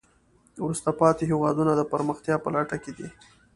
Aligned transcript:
وروسته 0.63 0.89
پاتې 0.99 1.23
هېوادونه 1.31 1.71
د 1.75 1.81
پرمختیا 1.91 2.35
په 2.41 2.49
لټه 2.55 2.77
کې 2.83 2.91
دي. 2.97 3.07